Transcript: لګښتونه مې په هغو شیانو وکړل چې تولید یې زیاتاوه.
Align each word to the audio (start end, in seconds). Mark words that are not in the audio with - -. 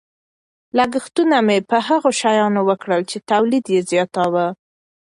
لګښتونه 0.77 1.37
مې 1.47 1.57
په 1.69 1.77
هغو 1.87 2.09
شیانو 2.19 2.61
وکړل 2.69 3.01
چې 3.09 3.17
تولید 3.31 3.65
یې 3.73 3.79
زیاتاوه. 3.91 4.47